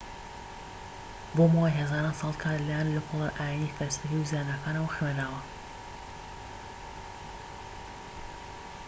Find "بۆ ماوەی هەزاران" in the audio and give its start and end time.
1.35-2.15